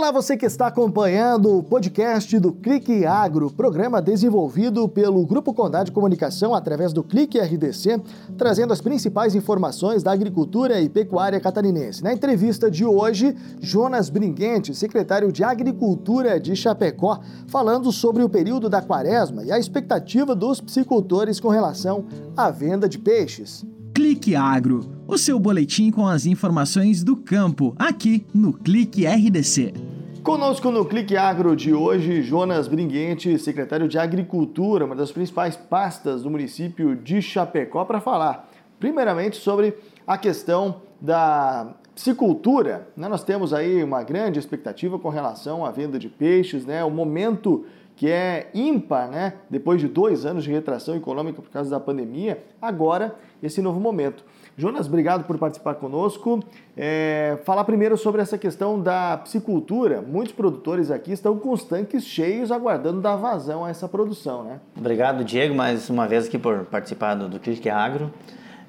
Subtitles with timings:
[0.00, 5.84] Olá, você que está acompanhando o podcast do Clique Agro, programa desenvolvido pelo Grupo Condado
[5.84, 8.00] de Comunicação através do Clique RDC,
[8.38, 12.02] trazendo as principais informações da agricultura e pecuária catarinense.
[12.02, 18.70] Na entrevista de hoje, Jonas Bringuente, secretário de Agricultura de Chapecó, falando sobre o período
[18.70, 23.66] da quaresma e a expectativa dos psicultores com relação à venda de peixes.
[23.92, 29.89] Clique Agro, o seu boletim com as informações do campo, aqui no Clique RDC.
[30.22, 36.22] Conosco no Clique Agro de hoje, Jonas Bringuente, secretário de Agricultura, uma das principais pastas
[36.22, 39.74] do município de Chapecó, para falar, primeiramente, sobre
[40.06, 42.88] a questão da piscicultura.
[42.94, 43.08] Né?
[43.08, 46.84] Nós temos aí uma grande expectativa com relação à venda de peixes, né?
[46.84, 47.64] o momento
[47.96, 49.34] que é ímpar, né?
[49.48, 54.22] depois de dois anos de retração econômica por causa da pandemia, agora esse novo momento.
[54.60, 56.44] Jonas, obrigado por participar conosco.
[56.76, 60.02] É, falar primeiro sobre essa questão da piscicultura.
[60.02, 64.60] Muitos produtores aqui estão com os tanques cheios, aguardando dar vazão a essa produção, né?
[64.76, 68.12] Obrigado, Diego, mais uma vez aqui por participar do, do Clique Agro.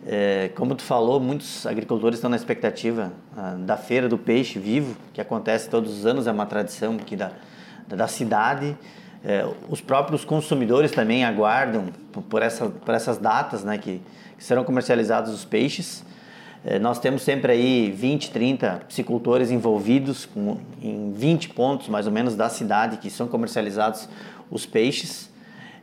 [0.07, 4.95] É, como tu falou, muitos agricultores estão na expectativa ah, da Feira do Peixe Vivo,
[5.11, 7.33] que acontece todos os anos, é uma tradição aqui da,
[7.85, 8.77] da cidade.
[9.23, 11.87] É, os próprios consumidores também aguardam
[12.29, 14.01] por, essa, por essas datas, né, que,
[14.37, 16.03] que serão comercializados os peixes.
[16.65, 22.11] É, nós temos sempre aí 20, 30 piscicultores envolvidos com, em 20 pontos mais ou
[22.11, 24.07] menos da cidade que são comercializados
[24.49, 25.29] os peixes.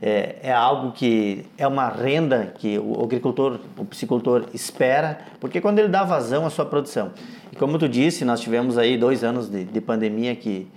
[0.01, 5.81] É, é, algo que é uma renda que o agricultor, o piscicultor espera, porque quando
[5.81, 7.11] ele dá vazão à sua produção.
[7.51, 10.69] E como tu disse, nós tivemos aí dois anos de, de pandemia que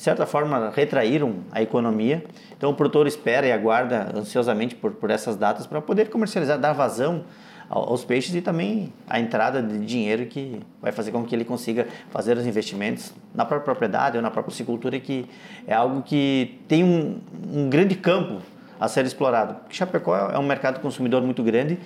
[0.00, 2.24] de certa forma, retraíram a economia.
[2.56, 6.72] Então, o produtor espera e aguarda ansiosamente por, por essas datas para poder comercializar, dar
[6.72, 7.24] vazão
[7.68, 11.86] aos peixes e também a entrada de dinheiro que vai fazer com que ele consiga
[12.08, 15.26] fazer os investimentos na própria propriedade ou na própria piscicultura, que
[15.66, 17.20] é algo que tem um,
[17.52, 18.40] um grande campo
[18.80, 19.54] a ser explorado.
[19.68, 21.78] Chapecó é um mercado consumidor muito grande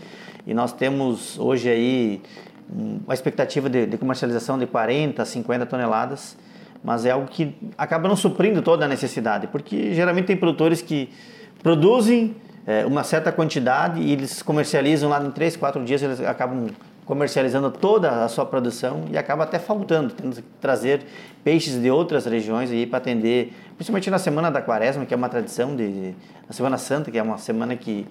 [0.47, 2.23] e nós temos hoje aí
[2.73, 6.44] uma expectativa de, de comercialização de 40, 50 toneladas
[6.85, 11.09] mas é algo que acaba não suprindo toda a necessidade, porque geralmente tem produtores que
[11.63, 12.37] produzem
[12.67, 16.69] é, uma certa quantidade e eles comercializam lá em 3, 4 dias, eles acabam
[17.07, 21.03] comercializando toda a sua produção e acaba até faltando, tendo que trazer
[21.43, 25.29] peixes de outras regiões aí para atender, principalmente na semana da quaresma, que é uma
[25.29, 26.15] tradição de,
[26.47, 28.07] na semana santa, que é uma semana que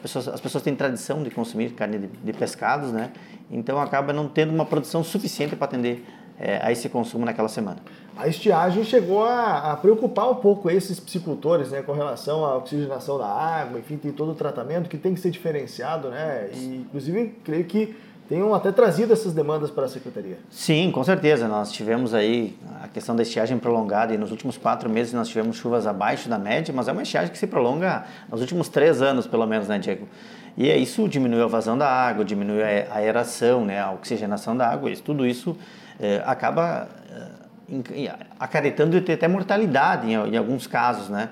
[0.00, 3.10] pessoa, as pessoas têm tradição de consumir carne de, de pescados, né?
[3.50, 6.04] Então acaba não tendo uma produção suficiente para atender
[6.38, 7.78] é, a esse consumo naquela semana.
[8.16, 13.18] A estiagem chegou a, a, preocupar um pouco esses piscicultores, né, com relação à oxigenação
[13.18, 17.34] da água, enfim, tem todo o tratamento que tem que ser diferenciado, né, e inclusive
[17.44, 17.94] creio que
[18.28, 20.38] tenham até trazido essas demandas para a secretaria.
[20.50, 21.46] Sim, com certeza.
[21.46, 25.56] Nós tivemos aí a questão da estiagem prolongada e nos últimos quatro meses nós tivemos
[25.56, 29.26] chuvas abaixo da média, mas é uma estiagem que se prolonga nos últimos três anos,
[29.26, 30.08] pelo menos, né, Diego?
[30.56, 34.90] E isso diminuiu a vazão da água, diminuiu a aeração, né, a oxigenação da água,
[34.90, 35.56] isso, tudo isso
[36.00, 41.30] é, acaba é, acarretando até mortalidade em, em, alguns casos, né?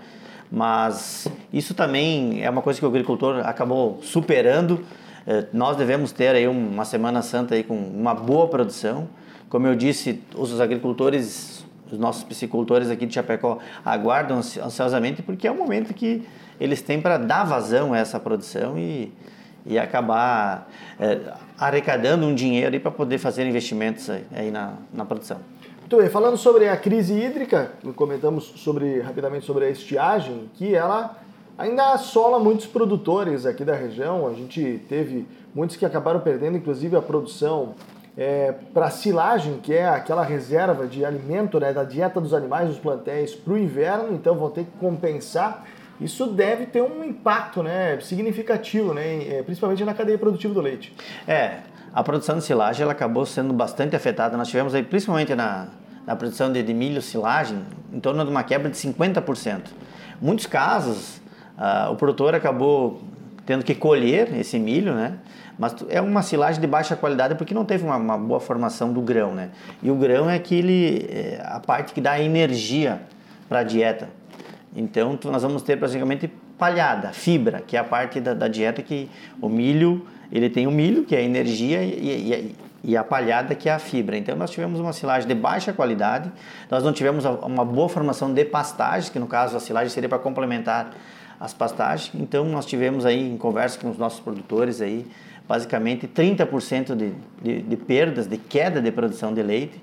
[0.51, 4.85] Mas isso também é uma coisa que o agricultor acabou superando.
[5.27, 9.09] É, nós devemos ter aí uma Semana Santa aí com uma boa produção.
[9.49, 15.51] Como eu disse, os agricultores, os nossos piscicultores aqui de Chapecó aguardam ansiosamente porque é
[15.51, 16.27] o momento que
[16.61, 19.13] eles têm para dar vazão a essa produção e
[19.67, 20.69] e acabar
[21.01, 21.21] é,
[21.59, 25.39] arrecadando um dinheiro para poder fazer investimentos aí, aí na, na produção.
[25.81, 31.19] Muito bem, falando sobre a crise hídrica, comentamos sobre, rapidamente sobre a estiagem, que ela
[31.57, 34.27] ainda assola muitos produtores aqui da região.
[34.27, 37.75] A gente teve muitos que acabaram perdendo, inclusive, a produção
[38.17, 42.79] é, para silagem, que é aquela reserva de alimento né, da dieta dos animais dos
[42.79, 45.65] plantéis para o inverno, então vão ter que compensar
[46.01, 50.93] isso deve ter um impacto né, significativo, né, é, principalmente na cadeia produtiva do leite.
[51.27, 51.59] É,
[51.95, 54.37] a produção de silagem ela acabou sendo bastante afetada.
[54.37, 55.69] Nós tivemos aí, principalmente na,
[56.07, 59.61] na produção de, de milho silagem, em torno de uma quebra de 50%.
[60.21, 61.19] Em muitos casos,
[61.57, 63.01] uh, o produtor acabou
[63.47, 65.19] tendo que colher esse milho, né?
[65.59, 69.01] Mas é uma silagem de baixa qualidade porque não teve uma, uma boa formação do
[69.01, 69.51] grão, né?
[69.83, 73.01] E o grão é aquele, é a parte que dá energia
[73.49, 74.09] para a dieta.
[74.75, 79.09] Então, nós vamos ter praticamente palhada, fibra, que é a parte da, da dieta que
[79.41, 83.55] o milho, ele tem o milho, que é a energia, e, e, e, a palhada,
[83.55, 84.17] que é a fibra.
[84.17, 86.33] Então, nós tivemos uma silagem de baixa qualidade,
[86.69, 90.19] nós não tivemos uma boa formação de pastagem, que no caso a silagem seria para
[90.19, 90.91] complementar
[91.45, 92.11] as pastagens.
[92.15, 95.07] Então, nós tivemos aí, em conversa com os nossos produtores aí,
[95.47, 97.13] basicamente 30% de,
[97.43, 99.79] de, de perdas, de queda de produção de leite,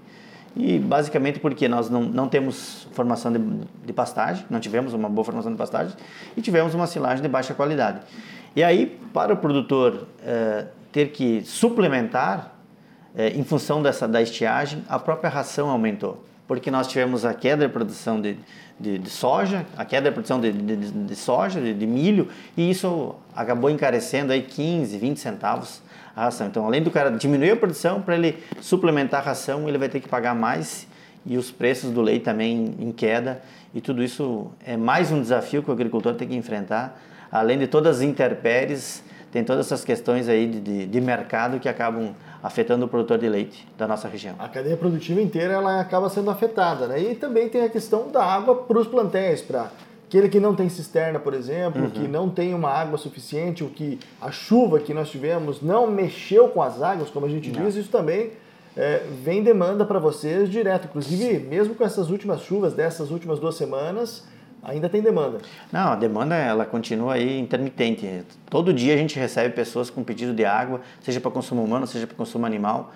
[0.57, 3.39] E basicamente porque nós não, não temos formação de,
[3.85, 5.95] de pastagem, não tivemos uma boa formação de pastagem
[6.35, 8.01] e tivemos uma silagem de baixa qualidade.
[8.55, 12.53] E aí, para o produtor eh, ter que suplementar,
[13.15, 16.21] eh, em função dessa, da estiagem, a própria ração aumentou.
[16.51, 18.35] Porque nós tivemos a queda de produção de,
[18.77, 22.27] de, de soja, a queda de produção de, de, de soja, de, milho,
[22.57, 25.81] e isso acabou encarecendo aí 15, 20 centavos
[26.13, 26.47] a ração.
[26.47, 30.01] Então, além do cara diminuir a produção, para ele suplementar a ração, ele vai ter
[30.01, 30.85] que pagar mais
[31.25, 33.41] e os preços do leite também em queda.
[33.73, 37.01] E tudo isso é mais um desafio que o agricultor tem que enfrentar,
[37.31, 39.01] além de todas as intempéries,
[39.31, 43.29] tem todas essas questões aí de, de, de, mercado que acabam afetando o produtor de
[43.29, 44.35] leite da nossa região.
[44.39, 46.99] A cadeia produtiva inteira ela acaba sendo afetada, né?
[46.99, 49.71] E também tem a questão da água para os plantéis, para
[50.07, 51.89] aquele que não tem cisterna, por exemplo, uhum.
[51.89, 56.49] que não tem uma água suficiente, o que a chuva que nós tivemos não mexeu
[56.49, 57.63] com as águas, como a gente não.
[57.63, 58.31] diz, isso também
[58.75, 60.85] é, vem demanda para vocês direto.
[60.85, 64.25] Inclusive, mesmo com essas últimas chuvas dessas últimas duas semanas,
[64.63, 65.39] ainda tem demanda.
[65.71, 68.23] Não, a demanda ela continua aí intermitente.
[68.49, 72.07] Todo dia a gente recebe pessoas com pedido de água, seja para consumo humano, seja
[72.07, 72.93] para consumo animal.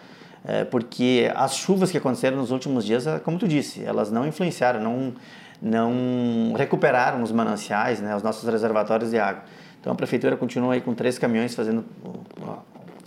[0.48, 4.80] É, porque as chuvas que aconteceram nos últimos dias, como tu disse, elas não influenciaram,
[4.80, 5.14] não
[5.62, 9.44] não recuperaram os mananciais, né, os nossos reservatórios de água.
[9.80, 12.10] Então a prefeitura continua aí com três caminhões fazendo o,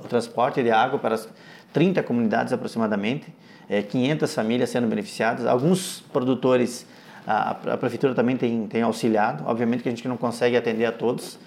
[0.02, 1.28] o transporte de água para as
[1.72, 3.32] 30 comunidades aproximadamente,
[3.68, 5.46] é, 500 famílias sendo beneficiadas.
[5.46, 6.86] Alguns produtores,
[7.28, 9.44] a, a, prefeitura também tem, tem auxiliado.
[9.46, 11.38] Obviamente que a gente não consegue atender a todos.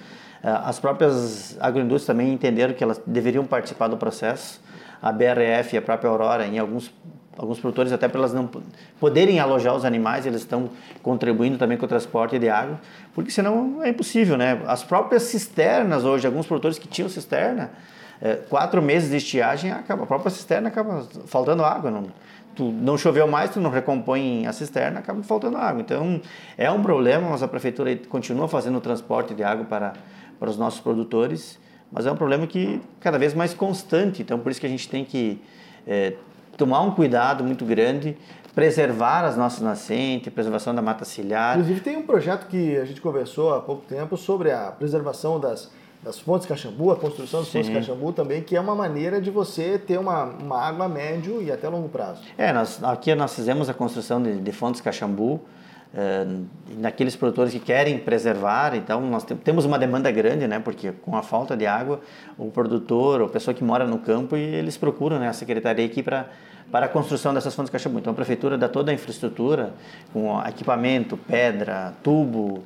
[0.43, 4.61] É, as próprias agroindústrias também entenderam que elas deveriam participar do processo.
[5.01, 6.93] A BRF e a própria Aurora, em alguns
[7.37, 8.49] alguns produtores até para elas não
[8.99, 10.69] poderem alojar os animais, eles estão
[11.01, 12.79] contribuindo também com o transporte de água,
[13.15, 14.61] porque senão é impossível, né?
[14.67, 17.71] As próprias cisternas hoje, alguns produtores que tinham cisterna,
[18.21, 22.05] é, quatro meses de estiagem, acaba, a própria cisterna acaba faltando água, não,
[22.55, 25.81] tu não choveu mais, tu não recompõe a cisterna, acaba faltando água.
[25.81, 26.21] Então
[26.57, 29.93] é um problema, mas a prefeitura continua fazendo o transporte de água para,
[30.39, 31.59] para os nossos produtores,
[31.91, 34.87] mas é um problema que cada vez mais constante, então por isso que a gente
[34.87, 35.41] tem que
[35.87, 36.13] é,
[36.55, 38.15] tomar um cuidado muito grande,
[38.53, 41.57] preservar as nossas nascentes, preservação da mata ciliar.
[41.57, 45.71] Inclusive tem um projeto que a gente conversou há pouco tempo sobre a preservação das,
[46.03, 47.63] das fontes Caxambu, a construção das Sim.
[47.63, 51.51] fontes Caxambu também, que é uma maneira de você ter uma, uma água médio e
[51.51, 52.21] até longo prazo.
[52.37, 55.39] É, nós, aqui nós fizemos a construção de, de fontes Caxambu,
[55.93, 56.25] é,
[56.77, 60.57] naqueles produtores que querem preservar, então nós temos uma demanda grande, né?
[60.57, 61.99] Porque com a falta de água,
[62.37, 66.01] o produtor, a pessoa que mora no campo, e eles procuram né, a secretaria aqui
[66.01, 66.27] para
[66.71, 69.73] para a construção dessas fontes caixa Então a prefeitura dá toda a infraestrutura,
[70.13, 72.63] com equipamento, pedra, tubo,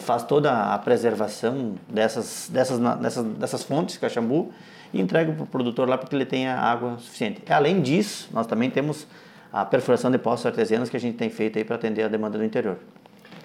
[0.00, 4.50] faz toda a preservação dessas, dessas, dessas, dessas fontes de Caxambu
[4.92, 7.42] e entrega para o produtor lá para que ele tenha água suficiente.
[7.48, 9.06] Além disso, nós também temos
[9.52, 12.36] a perfuração de poços artesianos que a gente tem feito aí para atender a demanda
[12.36, 12.78] do interior.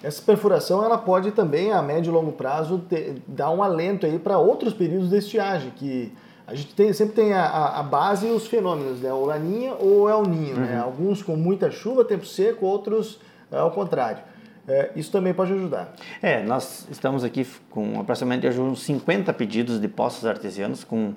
[0.02, 4.18] Essa perfuração ela pode também a médio e longo prazo ter, dar um alento aí
[4.18, 6.12] para outros períodos de estiagem que
[6.44, 9.12] a gente tem, sempre tem a, a, base e os fenômenos, né?
[9.12, 10.62] O Laninha ou El Ninho, né?
[10.62, 10.70] uhum.
[10.70, 10.80] né?
[10.80, 14.18] Alguns com muita chuva, tempo seco, outros é, ao contrário.
[14.66, 15.92] É, isso também pode ajudar.
[16.20, 21.14] É, nós estamos aqui com aproximadamente uns 50 pedidos de poços artesianos com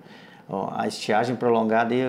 [0.49, 2.01] ó, a estiagem prolongada e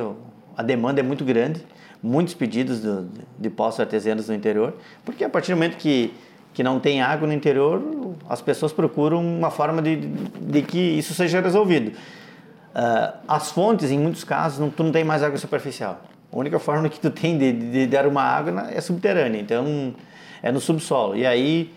[0.56, 1.64] a demanda é muito grande
[2.02, 4.74] muitos pedidos do, de poços artesianos no interior,
[5.04, 6.14] porque a partir do momento que,
[6.54, 7.82] que não tem água no interior,
[8.28, 11.88] as pessoas procuram uma forma de, de que isso seja resolvido.
[11.88, 16.00] Uh, as fontes, em muitos casos, não, tu não tem mais água superficial.
[16.30, 19.94] A única forma que tu tem de, de, dar uma água é subterrânea, então
[20.42, 21.16] é no subsolo.
[21.16, 21.72] E aí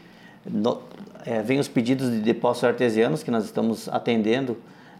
[0.45, 0.81] no,
[1.25, 4.57] é, vem os pedidos de depósitos artesianos que nós estamos atendendo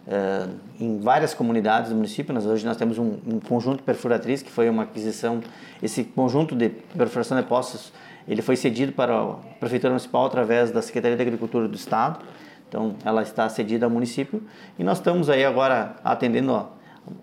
[0.07, 0.49] uh,
[0.79, 2.33] em várias comunidades do município.
[2.33, 5.41] Nós, hoje nós temos um, um, conjunto perfuratriz, que foi uma aquisição,
[5.81, 7.93] esse conjunto de perfuração de poços,
[8.27, 12.19] ele foi cedido para a Prefeitura Municipal através da Secretaria de Agricultura do Estado.
[12.67, 14.43] Então, ela está cedida ao município
[14.77, 16.69] e nós estamos aí agora atendendo a,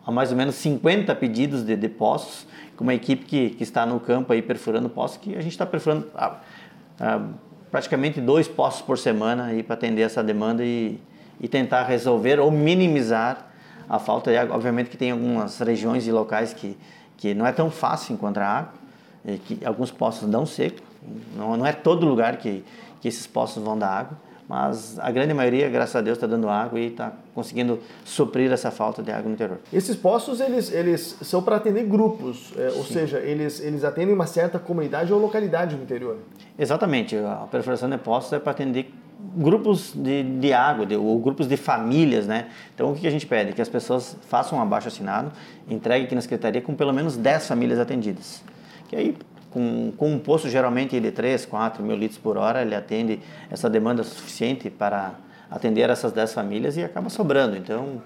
[0.04, 3.86] a mais ou menos 50 pedidos de, de poços, com uma equipe que, que está
[3.86, 6.40] no campo aí perfurando poços, que a gente está perfurando ah,
[7.00, 7.28] ah,
[7.70, 11.00] praticamente dois poços por semana para atender essa demanda e,
[11.40, 13.46] e tentar resolver ou minimizar
[13.88, 14.54] a falta água.
[14.54, 16.76] Obviamente que tem algumas regiões e locais que,
[17.16, 18.72] que não é tão fácil encontrar água,
[19.44, 20.82] que alguns poços dão seco,
[21.36, 22.64] não, não é todo lugar que,
[23.00, 26.48] que esses poços vão dar água, mas a grande maioria, graças a Deus, está dando
[26.48, 29.58] água e está conseguindo suprir essa falta de água no interior.
[29.72, 34.26] Esses poços, eles, eles são para atender grupos, é, ou seja, eles, eles atendem uma
[34.26, 36.18] certa comunidade ou localidade no interior.
[36.58, 38.92] Exatamente, a perfuração de poços é para atender
[39.36, 42.48] grupos de, de água, de, ou grupos de famílias, né?
[42.74, 43.52] Então, o que a gente pede?
[43.52, 45.32] Que as pessoas façam um abaixo assinado,
[45.68, 48.42] entreguem aqui na secretaria com pelo menos 10 famílias atendidas.
[48.88, 49.16] que aí
[49.56, 53.18] com, com um poço geralmente de 3, 4 mil litros por hora, ele atende
[53.50, 55.14] essa demanda suficiente para
[55.50, 57.56] atender essas 10 famílias e acaba sobrando.
[57.56, 58.02] Então,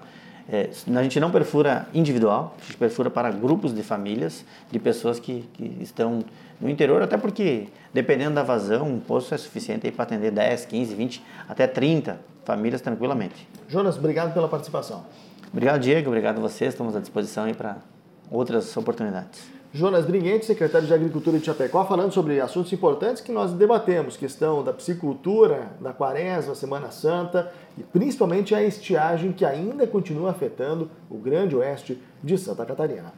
[0.49, 5.19] é, a gente não perfura individual, a gente perfura para grupos de famílias, de pessoas
[5.19, 6.23] que, que estão
[6.61, 10.95] no interior, até porque, dependendo da vazão, um poço é suficiente para atender 10, 15,
[10.95, 13.45] 20, até 30 famílias tranquilamente.
[13.67, 15.03] Jonas, obrigado pela participação.
[15.51, 16.07] Obrigado, Diego.
[16.07, 16.73] Obrigado a vocês.
[16.73, 17.75] Estamos à disposição aí para
[18.29, 19.60] outras oportunidades.
[19.73, 24.61] Jonas Bringuente, secretário de Agricultura de Chapecó, falando sobre assuntos importantes que nós debatemos, questão
[24.61, 31.17] da piscicultura, da quaresma, Semana Santa e principalmente a estiagem que ainda continua afetando o
[31.17, 33.13] grande oeste de Santa Catarina.